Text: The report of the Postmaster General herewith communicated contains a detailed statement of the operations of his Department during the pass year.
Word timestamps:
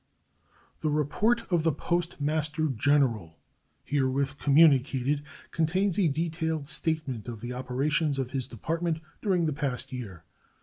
The 0.79 0.89
report 0.89 1.41
of 1.51 1.61
the 1.61 1.71
Postmaster 1.71 2.69
General 2.69 3.37
herewith 3.83 4.39
communicated 4.39 5.21
contains 5.51 5.99
a 5.99 6.07
detailed 6.07 6.67
statement 6.67 7.27
of 7.27 7.39
the 7.39 7.53
operations 7.53 8.17
of 8.17 8.31
his 8.31 8.47
Department 8.47 8.99
during 9.21 9.45
the 9.45 9.53
pass 9.53 9.91
year. 9.91 10.23